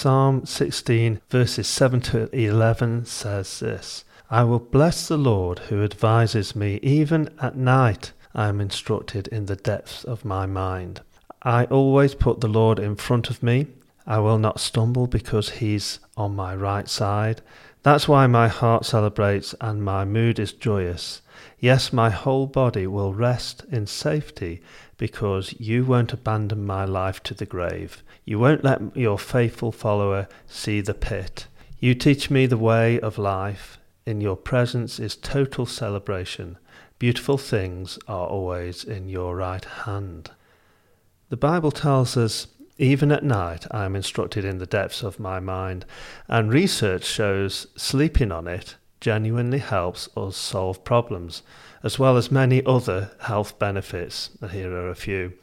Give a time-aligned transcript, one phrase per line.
[0.00, 6.56] Psalm 16, verses 7 to 11 says this I will bless the Lord who advises
[6.56, 8.14] me, even at night.
[8.34, 11.02] I am instructed in the depths of my mind.
[11.42, 13.66] I always put the Lord in front of me.
[14.10, 17.42] I will not stumble because he's on my right side.
[17.84, 21.22] That's why my heart celebrates and my mood is joyous.
[21.60, 24.62] Yes, my whole body will rest in safety
[24.96, 28.02] because you won't abandon my life to the grave.
[28.24, 31.46] You won't let your faithful follower see the pit.
[31.78, 33.78] You teach me the way of life.
[34.06, 36.58] In your presence is total celebration.
[36.98, 40.32] Beautiful things are always in your right hand.
[41.28, 42.48] The Bible tells us,
[42.80, 45.84] even at night, I am instructed in the depths of my mind,
[46.26, 51.42] and research shows sleeping on it genuinely helps us solve problems,
[51.82, 54.30] as well as many other health benefits.
[54.50, 55.34] Here are a few.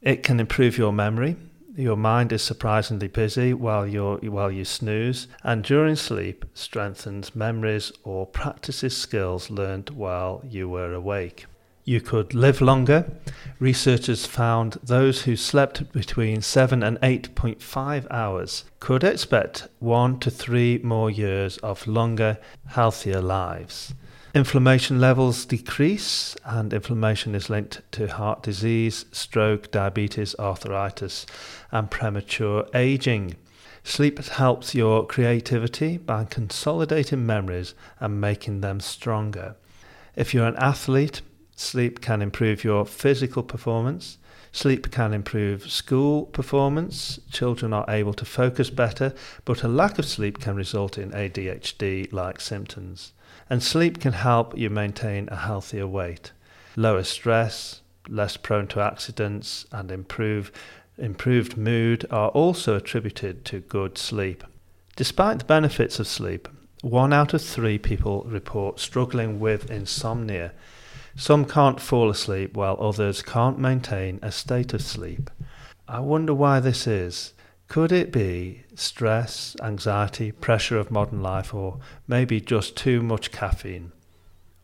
[0.00, 1.36] It can improve your memory,
[1.74, 7.90] your mind is surprisingly busy while you while you snooze, and during sleep strengthens memories
[8.04, 11.46] or practices skills learned while you were awake.
[11.84, 13.10] You could live longer.
[13.58, 20.78] Researchers found those who slept between 7 and 8.5 hours could expect 1 to 3
[20.84, 22.38] more years of longer,
[22.68, 23.94] healthier lives.
[24.32, 31.26] Inflammation levels decrease, and inflammation is linked to heart disease, stroke, diabetes, arthritis,
[31.72, 33.34] and premature aging.
[33.82, 39.56] Sleep helps your creativity by consolidating memories and making them stronger.
[40.14, 41.20] If you're an athlete,
[41.56, 44.18] sleep can improve your physical performance.
[44.52, 47.18] Sleep can improve school performance.
[47.30, 49.14] Children are able to focus better,
[49.44, 53.12] but a lack of sleep can result in ADHD like symptoms.
[53.48, 56.32] And sleep can help you maintain a healthier weight,
[56.76, 60.52] lower stress, less prone to accidents, and improve
[60.98, 64.44] improved mood are also attributed to good sleep.
[64.94, 66.48] Despite the benefits of sleep,
[66.82, 70.52] one out of three people report struggling with insomnia.
[71.16, 75.30] Some can't fall asleep while others can't maintain a state of sleep.
[75.86, 77.34] I wonder why this is.
[77.68, 83.92] Could it be stress, anxiety, pressure of modern life, or maybe just too much caffeine?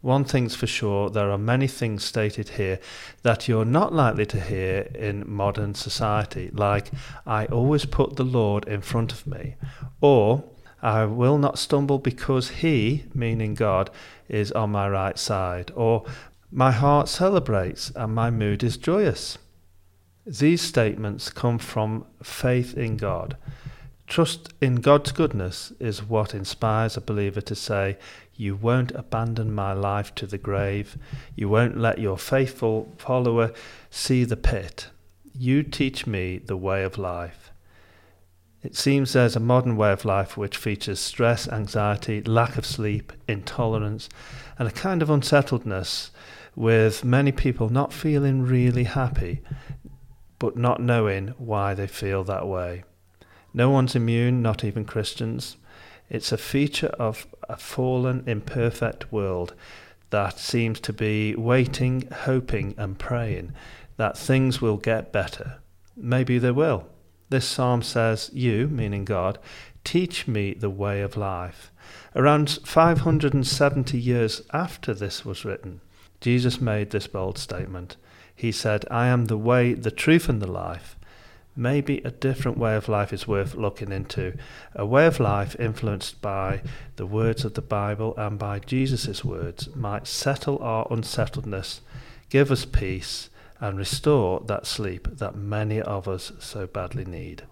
[0.00, 2.78] One thing's for sure, there are many things stated here
[3.22, 6.90] that you're not likely to hear in modern society, like,
[7.26, 9.56] I always put the Lord in front of me,
[10.00, 10.44] or
[10.80, 13.90] I will not stumble because He, meaning God,
[14.28, 16.04] is on my right side, or
[16.50, 19.38] my heart celebrates and my mood is joyous.
[20.24, 23.36] These statements come from faith in God.
[24.06, 27.98] Trust in God's goodness is what inspires a believer to say,
[28.34, 30.96] You won't abandon my life to the grave.
[31.36, 33.52] You won't let your faithful follower
[33.90, 34.88] see the pit.
[35.34, 37.47] You teach me the way of life.
[38.62, 43.12] It seems there's a modern way of life which features stress, anxiety, lack of sleep,
[43.28, 44.08] intolerance,
[44.58, 46.10] and a kind of unsettledness,
[46.56, 49.42] with many people not feeling really happy,
[50.40, 52.82] but not knowing why they feel that way.
[53.54, 55.56] No one's immune, not even Christians.
[56.10, 59.54] It's a feature of a fallen, imperfect world
[60.10, 63.52] that seems to be waiting, hoping, and praying
[63.98, 65.58] that things will get better.
[65.96, 66.88] Maybe they will.
[67.28, 69.38] This psalm says, You, meaning God,
[69.84, 71.72] teach me the way of life.
[72.14, 75.80] Around 570 years after this was written,
[76.20, 77.96] Jesus made this bold statement
[78.38, 80.96] he said, I am the way, the truth, and the life.
[81.56, 84.34] Maybe a different way of life is worth looking into.
[84.76, 86.62] A way of life influenced by
[86.94, 91.80] the words of the Bible and by Jesus' words might settle our unsettledness,
[92.30, 93.28] give us peace,
[93.60, 97.42] and restore that sleep that many of us so badly need.